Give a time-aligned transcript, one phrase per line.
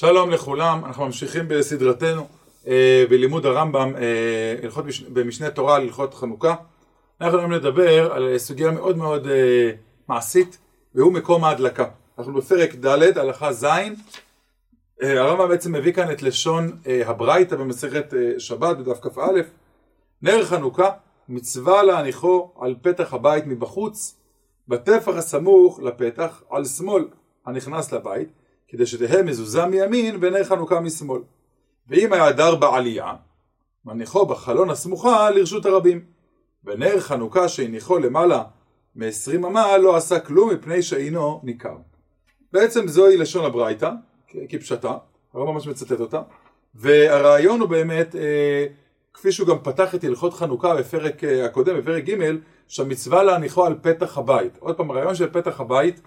[0.00, 2.26] שלום לכולם, אנחנו ממשיכים בסדרתנו
[2.66, 4.84] אה, בלימוד הרמב"ם, אה, הלכות.
[5.12, 6.54] במשנה תורה על הלכות חנוכה.
[7.20, 9.70] אנחנו היום לדבר על סוגיה מאוד מאוד אה,
[10.08, 10.58] מעשית,
[10.94, 11.84] והוא מקום ההדלקה.
[12.18, 13.90] אנחנו בפרק ד', הלכה ז', אה,
[15.02, 19.40] הרמב"ם בעצם מביא כאן את לשון אה, הברייתא במסכת אה, שבת בדף כ"א.
[20.22, 20.90] נר חנוכה,
[21.28, 24.16] מצווה להניחו על פתח הבית מבחוץ,
[24.68, 27.04] בטפח הסמוך לפתח, על שמאל
[27.46, 28.39] הנכנס לבית,
[28.70, 31.22] כדי שתהא מזוזה מימין ונר חנוכה משמאל.
[31.88, 33.14] ואם היה דר בעלייה,
[33.84, 36.04] מניחו בחלון הסמוכה לרשות הרבים.
[36.64, 38.42] ונר חנוכה שהניחו למעלה
[38.96, 41.76] מ-20 אמה לא עשה כלום מפני שאינו ניכר.
[42.52, 43.90] בעצם זוהי לשון הברייתא,
[44.48, 44.96] כפשטה,
[45.34, 46.22] הרב ממש מצטט אותה,
[46.74, 48.66] והרעיון הוא באמת, אה,
[49.14, 52.36] כפי שהוא גם פתח את הלכות חנוכה בפרק אה, הקודם, בפרק ג',
[52.68, 54.56] שהמצווה להניחו על פתח הבית.
[54.58, 56.00] עוד פעם, הרעיון של פתח הבית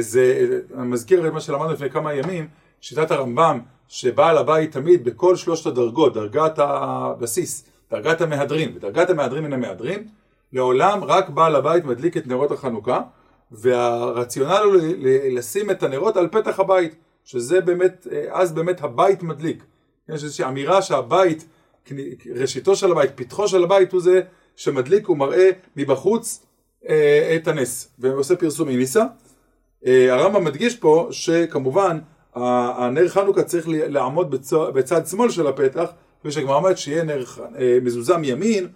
[0.00, 2.48] זה, אני מזכיר את מה שלמדנו לפני כמה ימים,
[2.80, 9.52] שיטת הרמב"ם, שבעל הבית תמיד בכל שלושת הדרגות, דרגת הבסיס, דרגת המהדרין ודרגת המהדרין מן
[9.52, 10.08] המהדרין,
[10.52, 13.00] לעולם רק בעל הבית מדליק את נרות החנוכה,
[13.50, 14.76] והרציונל הוא
[15.30, 19.64] לשים את הנרות על פתח הבית, שזה באמת, אה, אז באמת הבית מדליק.
[20.08, 21.48] יש איזושהי אמירה שהבית,
[22.36, 24.20] ראשיתו של הבית, פתחו של הבית הוא זה
[24.56, 26.46] שמדליק ומראה מבחוץ
[26.88, 29.04] אה, את הנס, ועושה פרסום מניסה.
[29.86, 31.98] אה, הרמב"ם מדגיש פה שכמובן
[32.34, 34.34] הנר חנוכה צריך לעמוד
[34.74, 37.24] בצד שמאל של הפתח, כפי שהגמרא אומרת שיהיה נר
[37.58, 38.68] אה, מזוזה מימין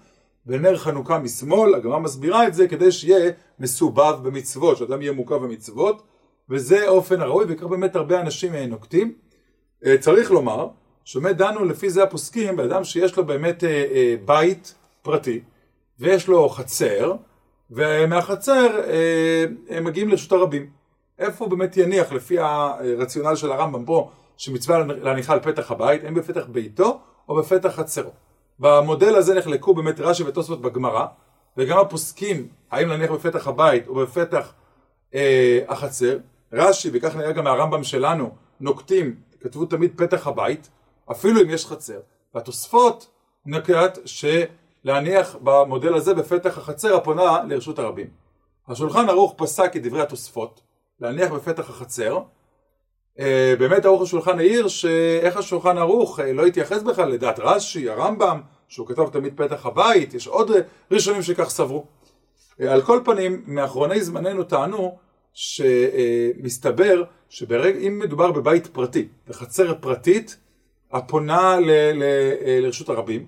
[0.46, 6.02] ונר חנוכה משמאל, הגמרא מסבירה את זה כדי שיהיה מסובב במצוות, שאדם יהיה מוקף במצוות,
[6.50, 9.12] וזה אופן הראוי, וכך באמת הרבה אנשים אה, נוקטים.
[10.00, 10.68] צריך לומר,
[11.04, 13.64] שבאמת דנו לפי זה הפוסקים, באדם שיש לו באמת
[14.24, 15.40] בית פרטי,
[15.98, 17.14] ויש לו חצר,
[17.70, 18.80] ומהחצר
[19.70, 20.79] הם מגיעים לרשות הרבים.
[21.20, 26.14] איפה הוא באמת יניח לפי הרציונל של הרמב"ם פה, שמצווה להניחה על פתח הבית, האם
[26.14, 28.10] בפתח ביתו או בפתח חצרו.
[28.58, 31.06] במודל הזה נחלקו באמת רש"י ותוספות בגמרא,
[31.56, 34.52] וגם הפוסקים, האם להניח בפתח הבית או בפתח
[35.14, 36.18] אה, החצר.
[36.52, 38.30] רש"י, וכך נראה גם מהרמב"ם שלנו,
[38.60, 40.70] נוקטים, כתבו תמיד פתח הבית,
[41.10, 42.00] אפילו אם יש חצר.
[42.34, 43.10] והתוספות
[43.46, 48.06] נקט שלהניח במודל הזה בפתח החצר הפונה לרשות הרבים.
[48.68, 50.60] השולחן ערוך פסק את דברי התוספות,
[51.00, 52.18] להניח בפתח החצר.
[53.18, 58.40] אה, באמת ערוך השולחן העיר שאיך השולחן ערוך אה, לא התייחס בכלל לדעת רש"י, הרמב"ם,
[58.68, 60.50] שהוא כתב תמיד פתח הבית, יש עוד
[60.90, 61.84] ראשונים שכך סברו.
[62.60, 64.98] אה, על כל פנים, מאחרוני זמננו טענו
[65.32, 70.36] שמסתבר שאם מדובר בבית פרטי, בחצר פרטית
[70.92, 73.26] הפונה ל- ל- לרשות הרבים,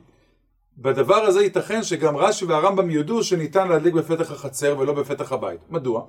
[0.78, 5.60] בדבר הזה ייתכן שגם רש"י והרמב"ם יודו שניתן להדליק בפתח החצר ולא בפתח הבית.
[5.70, 6.04] מדוע?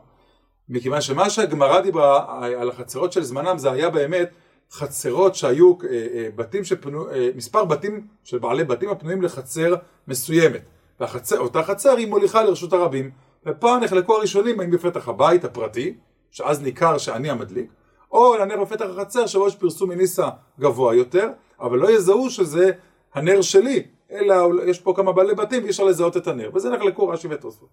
[0.69, 4.29] מכיוון שמה שהגמרא דיברה על החצרות של זמנם זה היה באמת
[4.71, 9.75] חצרות שהיו אה, אה, בתים שפנו, אה, מספר בתים של בעלי בתים הפנויים לחצר
[10.07, 10.61] מסוימת.
[10.99, 13.11] ואותה חצר היא מוליכה לרשות הרבים.
[13.45, 15.93] ופה נחלקו הראשונים האם בפתח הבית הפרטי,
[16.31, 17.71] שאז ניכר שאני המדליק,
[18.11, 22.71] או לנר בפתח החצר שבו יש פרסום מניסה גבוה יותר, אבל לא יזהו שזה
[23.13, 24.35] הנר שלי, אלא
[24.65, 26.49] יש פה כמה בעלי בתים ואי אפשר לזהות את הנר.
[26.53, 27.69] וזה נחלקו רש"י ותוספות.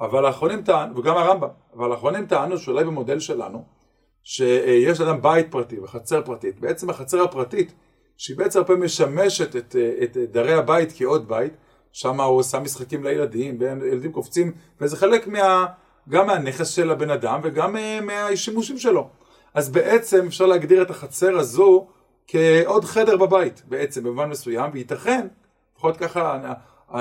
[0.00, 3.64] אבל האחרונים טענו, וגם הרמב"ם, אבל האחרונים טענו שאולי במודל שלנו,
[4.22, 7.72] שיש לאדם בית פרטי וחצר פרטית, בעצם החצר הפרטית,
[8.16, 11.52] שהיא בעצם הרבה משמשת את, את דרי הבית כעוד בית,
[11.92, 15.66] שם הוא עושה משחקים לילדים, וילדים קופצים, וזה חלק מה,
[16.08, 19.08] גם מהנכס של הבן אדם וגם מהשימושים שלו.
[19.54, 21.86] אז בעצם אפשר להגדיר את החצר הזו
[22.26, 25.26] כעוד חדר בבית, בעצם, במובן מסוים, וייתכן,
[25.74, 26.38] לפחות ככה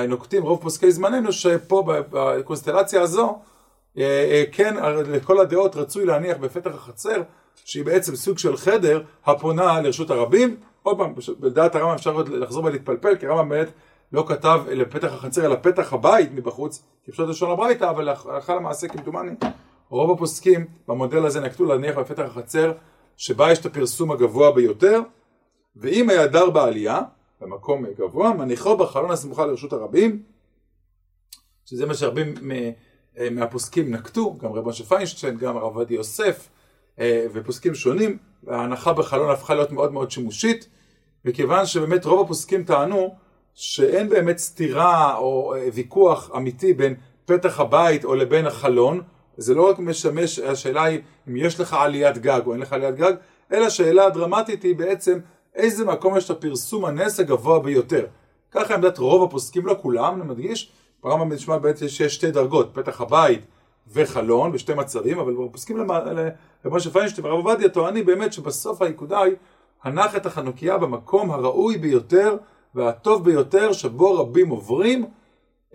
[0.07, 3.39] נוקטים רוב פוסקי זמננו, שפה בקונסטלציה הזו,
[3.97, 4.75] אה, אה, כן,
[5.11, 7.21] לכל הדעות רצוי להניח בפתח החצר,
[7.65, 10.55] שהיא בעצם סוג של חדר הפונה לרשות הרבים.
[10.83, 13.67] עוד פעם, בדעת הרמב"ם אפשר עוד לחזור ולהתפלפל, כי הרמב"ם באמת
[14.11, 19.31] לא כתב לפתח החצר, אלא פתח הבית מבחוץ, כפשוט לשון הברייתא, אבל הלכה למעשה כמדומני.
[19.89, 22.71] רוב הפוסקים במודל הזה נקטו להניח בפתח החצר,
[23.17, 25.01] שבה יש את הפרסום הגבוה ביותר,
[25.75, 27.01] ואם היה דר בעלייה,
[27.43, 30.23] במקום גבוה, מניחו בחלון הסמוכה לרשות הרבים,
[31.65, 32.33] שזה מה שהרבים
[33.17, 36.49] אה, מהפוסקים נקטו, גם רב משה פיינשטיין, גם הרב עובדיה יוסף,
[36.99, 40.67] אה, ופוסקים שונים, וההנחה בחלון הפכה להיות מאוד מאוד שימושית,
[41.25, 43.15] מכיוון שבאמת רוב הפוסקים טענו
[43.53, 49.01] שאין באמת סתירה או אה, ויכוח אמיתי בין פתח הבית או לבין החלון,
[49.37, 52.95] זה לא רק משמש, השאלה היא אם יש לך עליית גג או אין לך עליית
[52.95, 53.13] גג,
[53.53, 55.19] אלא השאלה הדרמטית היא בעצם
[55.55, 58.05] איזה מקום יש את הפרסום הנס הגבוה ביותר.
[58.51, 60.71] ככה עמדת רוב הפוסקים, לא כולם, אני מדגיש,
[61.03, 63.41] ברמב"ם נשמע בעצם שיש שתי דרגות, פתח הבית
[63.93, 65.77] וחלון, בשתי מצבים, אבל פוסקים
[66.65, 69.35] למשה פיינשטיין ורב עובדיה טוענים באמת שבסוף הנקודה היא
[69.83, 72.37] הנח את החנוכיה במקום הראוי ביותר
[72.75, 75.05] והטוב ביותר שבו רבים עוברים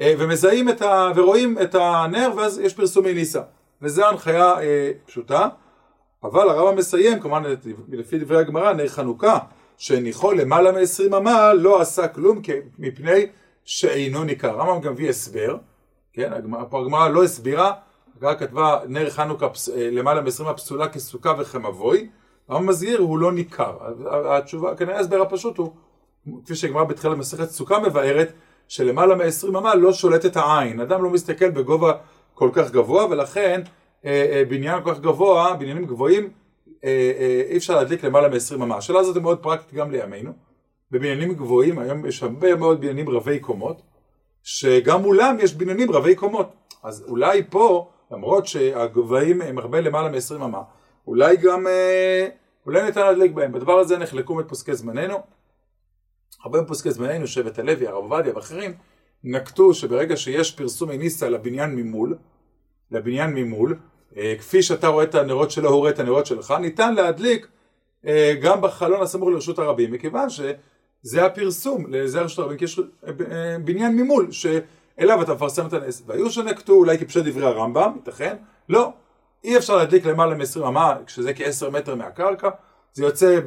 [0.00, 1.12] אה, ומזהים את ה...
[1.16, 3.40] ורואים את הנר ואז יש פרסומי ניסה.
[3.82, 5.48] וזו הנחיה אה, פשוטה.
[6.24, 7.42] אבל הרמב"ם מסיים, כמובן
[7.88, 9.38] לפי דברי הגמרא, נר חנוכה
[9.78, 12.40] שהניחו למעלה מ-20 אמה לא עשה כלום
[12.78, 13.26] מפני
[13.64, 14.60] שאינו ניכר.
[14.60, 15.56] הרמב"ם גם הביא הסבר,
[16.12, 16.32] כן,
[16.70, 17.72] פה הגמרא לא הסבירה,
[18.16, 22.08] הגמרא כתבה נר חנוכה פס, אה, למעלה מ-20 הפסולה כסוכה וכמבוי,
[22.48, 23.76] הרמב"ם מזהיר הוא לא ניכר.
[24.30, 25.72] התשובה, כנראה ההסבר הפשוט הוא,
[26.44, 28.32] כפי שהגמרא בתחילת מסכת סוכה מבארת,
[28.68, 30.80] שלמעלה מ-20 אמה לא שולט את העין.
[30.80, 31.92] אדם לא מסתכל בגובה
[32.34, 33.60] כל כך גבוה, ולכן
[34.04, 36.30] אה, אה, בניין כל כך גבוה, בניינים גבוהים,
[36.84, 38.76] אה, אי אפשר להדליק למעלה מ-20 אמה.
[38.76, 40.32] השאלה הזאת היא מאוד פרקטית גם לימינו.
[40.90, 43.82] בבניינים גבוהים, היום יש הרבה מאוד בניינים רבי קומות,
[44.42, 46.52] שגם מולם יש בניינים רבי קומות.
[46.82, 50.62] אז אולי פה, למרות שהגבהים הם הרבה למעלה מ-20 אמה,
[51.06, 51.66] אולי גם,
[52.66, 53.52] אולי ניתן להדליק בהם.
[53.52, 55.18] בדבר הזה נחלקו מפוסקי זמננו.
[56.44, 58.74] הרבה מפוסקי זמננו, שבט הלוי, הרב עובדיה ואחרים,
[59.24, 62.18] נקטו שברגע שיש פרסום הניסה לבניין ממול,
[62.90, 63.78] לבניין ממול, אה,
[64.38, 67.46] כפי שאתה רואה את הנרות שלו, הוא רואה את הנרות שלך, ניתן להדליק
[68.06, 73.56] אה, גם בחלון הסמוך לרשות הרבים, מכיוון שזה הפרסום, זה רשות הרבים, כי יש אה,
[73.64, 76.02] בניין ממול, שאליו אתה מפרסם את הנס.
[76.06, 78.36] והיו שנקטו אולי כפשוט דברי הרמב"ם, ייתכן?
[78.68, 78.92] לא.
[79.44, 82.48] אי אפשר להדליק למעלה מ-20 אמה, כשזה כ-10 מטר מהקרקע,
[82.92, 83.40] זה יוצא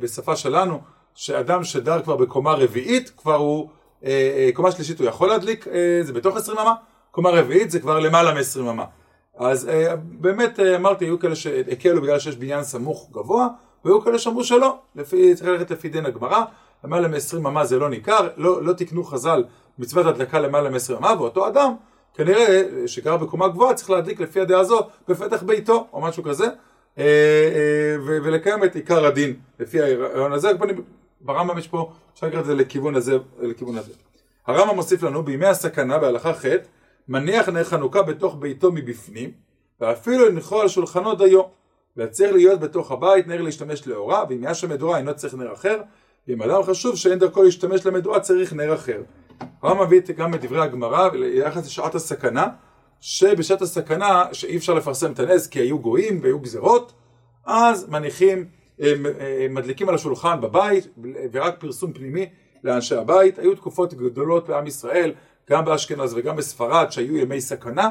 [0.00, 0.80] בשפה שלנו,
[1.14, 3.68] שאדם שדר כבר בקומה רביעית, כבר הוא
[4.04, 6.74] אה, אה, קומה שלישית הוא יכול להדליק, אה, זה בתוך 20 אמה,
[7.10, 8.84] קומה רביעית זה כבר למעלה מ-20 אמה.
[9.36, 9.68] אז
[10.02, 13.48] באמת אמרתי, היו כאלה שהקלו בגלל שיש בניין סמוך גבוה,
[13.84, 16.44] והיו כאלה שאמרו שלא, לפי, צריך ללכת לפי דין הגמרא,
[16.84, 19.44] למעלה מ-20 אמה זה לא ניכר, לא, לא תקנו חז"ל
[19.78, 21.74] מצוות הדלקה למעלה מ-20 אמה, ואותו אדם,
[22.14, 26.46] כנראה שגר בקומה גבוהה, צריך להדליק לפי הדעה הזו בפתח ביתו, או משהו כזה,
[28.06, 30.50] ולקיים את עיקר הדין לפי הרעיון הזה.
[31.20, 33.92] ברמב"ם יש פה, אפשר לקרוא את זה לכיוון הזה, לכיוון הזה.
[34.46, 36.44] הרמב"ם מוסיף לנו, בימי הסכנה בהלכה ח',
[37.08, 39.30] מניח נר חנוכה בתוך ביתו מבפנים,
[39.80, 41.42] ואפילו הניחו על שולחנו דיו.
[41.96, 45.80] וצריך להיות בתוך הבית נר להשתמש לאורה, ואם יש שם מדורה אינו צריך נר אחר,
[46.28, 49.02] ואם אדם חשוב שאין דרכו להשתמש למדורה צריך נר אחר.
[49.62, 52.46] הרמב"ם מביא גם את דברי הגמרא ביחס לשעת הסכנה,
[53.00, 56.92] שבשעת הסכנה שאי אפשר לפרסם את הנס כי היו גויים והיו גזרות,
[57.44, 58.44] אז מניחים
[59.50, 60.88] מדליקים על השולחן בבית,
[61.32, 62.26] ורק פרסום פנימי
[62.64, 63.38] לאנשי הבית.
[63.38, 65.12] היו תקופות גדולות בעם ישראל,
[65.50, 67.88] גם באשכנז וגם בספרד, שהיו ימי סכנה,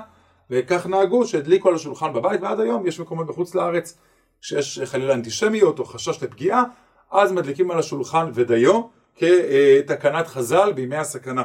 [0.50, 3.98] וכך נהגו שהדליקו על השולחן בבית, ועד היום יש מקומות בחוץ לארץ
[4.42, 6.63] שיש חלילה אנטישמיות או חשש לפגיעה,
[7.12, 8.81] אז מדליקים על השולחן ודיו
[9.16, 11.44] כתקנת חז"ל בימי הסכנה.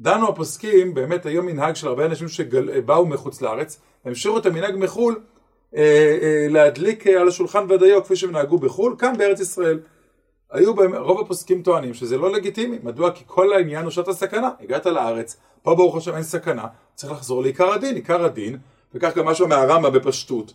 [0.00, 5.20] דנו הפוסקים, באמת היום מנהג של הרבה אנשים שבאו מחוץ לארץ, המשיכו את המנהג מחו"ל
[5.76, 9.80] אה, אה, להדליק אה, על השולחן ודיו כפי שהם נהגו בחו"ל, כאן בארץ ישראל.
[10.52, 13.10] היו בהם, רוב הפוסקים טוענים שזה לא לגיטימי, מדוע?
[13.10, 17.42] כי כל העניין הוא שעת הסכנה, הגעת לארץ, פה ברוך השם אין סכנה, צריך לחזור
[17.42, 18.58] לעיקר הדין, עיקר הדין,
[18.94, 20.52] וכך גם משהו מהרמב"ם בפשטות,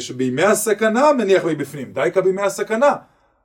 [0.00, 2.92] שבימי הסכנה מניח מבפנים, דייקה בימי הסכנה,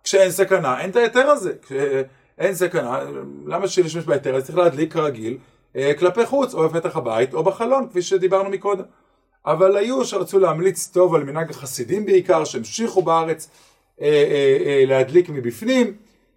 [0.03, 2.99] כשאין סכנה, אין את ההיתר הזה, כשאין סכנה,
[3.45, 4.45] למה שישמש בהיתר הזה?
[4.45, 5.37] צריך להדליק כרגיל,
[5.99, 8.83] כלפי חוץ, או בפתח הבית, או בחלון, כפי שדיברנו מקודם.
[9.45, 13.68] אבל היו שרצו להמליץ טוב על מנהג החסידים בעיקר, שהמשיכו בארץ אה, אה, אה,
[14.87, 15.93] להדליק מבפנים,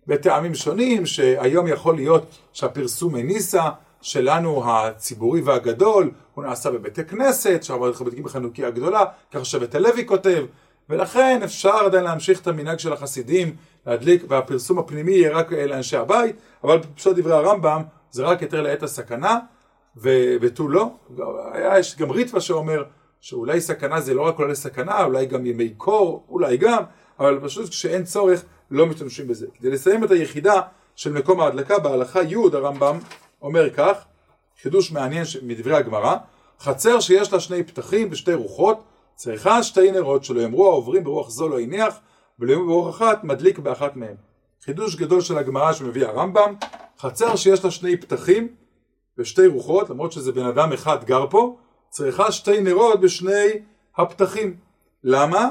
[0.06, 3.68] בטעמים שונים, שהיום יכול להיות שהפרסום הניסה
[4.00, 10.44] שלנו הציבורי והגדול, הוא נעשה בבתי כנסת, שם בודקים בחנוכיה הגדולה, ככה שבית הלוי כותב,
[10.88, 16.36] ולכן אפשר עדיין להמשיך את המנהג של החסידים, להדליק, והפרסום הפנימי יהיה רק לאנשי הבית,
[16.64, 19.38] אבל פשוט דברי הרמב"ם, זה רק יותר לעת הסכנה,
[20.40, 20.90] ותו לא.
[21.78, 22.84] יש גם ריטווה שאומר
[23.20, 26.82] שאולי סכנה זה לא רק עולה סכנה, אולי גם ימי קור, אולי גם,
[27.18, 29.46] אבל פשוט כשאין צורך לא משתמשים בזה.
[29.58, 30.60] כדי לסיים את היחידה
[30.96, 32.98] של מקום ההדלקה בהלכה י' הרמב"ם
[33.42, 34.04] אומר כך,
[34.62, 36.16] חידוש מעניין מדברי הגמרא,
[36.60, 38.82] חצר שיש לה שני פתחים ושתי רוחות,
[39.14, 41.94] צריכה שתי נרות שלא יאמרו העוברים ברוח זו לא הניח,
[42.38, 44.14] ולא יאמרו ברוח אחת מדליק באחת מהם.
[44.64, 46.54] חידוש גדול של הגמרא שמביא הרמב"ם,
[46.98, 48.48] חצר שיש לה שני פתחים
[49.18, 51.56] ושתי רוחות, למרות שזה בן אדם אחד גר פה,
[51.88, 53.48] צריכה שתי נרות בשני
[53.96, 54.56] הפתחים.
[55.04, 55.50] למה?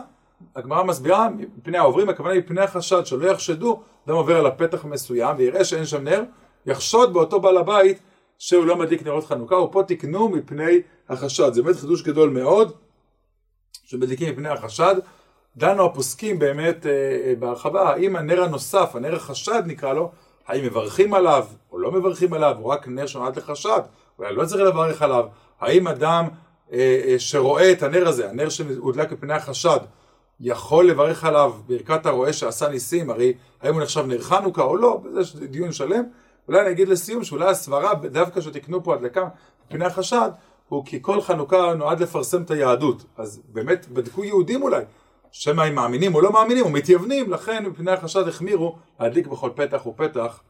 [0.55, 5.35] הגמרא מסבירה, מפני העוברים, הכוונה היא מפני החשד, שלא יחשדו, אדם עובר על הפתח המסוים
[5.37, 6.23] ויראה שאין שם נר,
[6.65, 7.99] יחשוד באותו בעל הבית
[8.37, 11.53] שהוא לא מדליק נרות חנוכה, ופה תקנו מפני החשד.
[11.53, 12.71] זה באמת חידוש גדול מאוד,
[13.83, 14.95] שמדליקים מפני החשד.
[15.57, 20.11] דנו הפוסקים באמת אה, אה, בהרחבה, האם הנר הנוסף, הנר החשד נקרא לו,
[20.47, 23.79] האם מברכים עליו או לא מברכים עליו, או רק נר שנועד לחשד,
[24.19, 25.25] אולי לא צריך לברך עליו,
[25.59, 26.27] האם אדם
[26.73, 29.79] אה, אה, שרואה את הנר הזה, הנר שהודלק מפני החשד,
[30.41, 35.01] יכול לברך עליו ברכת הרועה שעשה ניסים, הרי האם הוא נחשב נר חנוכה או לא,
[35.19, 36.03] זה דיון שלם.
[36.47, 39.27] אולי אני אגיד לסיום שאולי הסברה דווקא שתקנו פה הדלקה
[39.65, 40.29] מפני החשד,
[40.69, 43.05] הוא כי כל חנוכה נועד לפרסם את היהדות.
[43.17, 44.83] אז באמת בדקו יהודים אולי,
[45.31, 49.85] שמא הם מאמינים או לא מאמינים או מתייוונים, לכן מפני החשד החמירו להדליק בכל פתח
[49.85, 50.41] ופתח.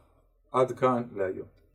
[0.52, 1.61] עד כאן להיום.